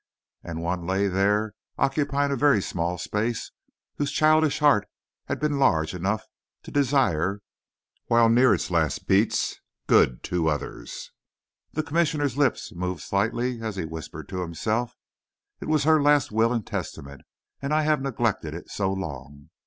And 0.43 0.63
one 0.63 0.87
lay 0.87 1.07
there, 1.07 1.53
occupying 1.77 2.35
very 2.35 2.59
small 2.59 2.97
space, 2.97 3.51
whose 3.99 4.11
childish 4.11 4.57
heart 4.57 4.87
had 5.25 5.39
been 5.39 5.59
large 5.59 5.93
enough 5.93 6.25
to 6.63 6.71
desire, 6.71 7.39
while 8.07 8.27
near 8.27 8.51
its 8.55 8.71
last 8.71 9.07
beats, 9.07 9.59
good 9.85 10.23
to 10.23 10.47
others. 10.47 11.11
The 11.73 11.83
Commissioner's 11.83 12.35
lips 12.35 12.73
moved 12.73 13.03
slightly 13.03 13.61
as 13.61 13.75
he 13.75 13.85
whispered 13.85 14.27
to 14.29 14.41
himself: 14.41 14.95
"It 15.59 15.67
was 15.67 15.83
her 15.83 16.01
last 16.01 16.31
will 16.31 16.51
and 16.51 16.65
testament, 16.65 17.21
and 17.61 17.71
I 17.71 17.83
have 17.83 18.01
neglected 18.01 18.55
it 18.55 18.71
so 18.71 18.91
long!" 18.91 19.51